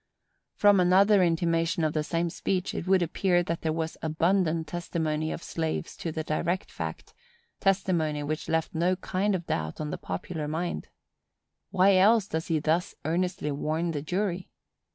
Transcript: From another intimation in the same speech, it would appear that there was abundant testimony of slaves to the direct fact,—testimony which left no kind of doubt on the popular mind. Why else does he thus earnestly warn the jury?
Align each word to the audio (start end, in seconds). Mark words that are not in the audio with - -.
From 0.55 0.79
another 0.79 1.21
intimation 1.21 1.83
in 1.83 1.91
the 1.91 2.03
same 2.03 2.31
speech, 2.31 2.73
it 2.73 2.87
would 2.87 3.03
appear 3.03 3.43
that 3.43 3.61
there 3.61 3.71
was 3.71 3.97
abundant 4.01 4.65
testimony 4.67 5.31
of 5.31 5.43
slaves 5.43 5.95
to 5.97 6.11
the 6.11 6.23
direct 6.23 6.71
fact,—testimony 6.71 8.23
which 8.23 8.49
left 8.49 8.73
no 8.73 8.95
kind 8.95 9.35
of 9.35 9.45
doubt 9.45 9.79
on 9.79 9.91
the 9.91 9.99
popular 9.99 10.47
mind. 10.47 10.87
Why 11.69 11.97
else 11.97 12.25
does 12.27 12.47
he 12.47 12.57
thus 12.57 12.95
earnestly 13.05 13.51
warn 13.51 13.91
the 13.91 14.01
jury? 14.01 14.49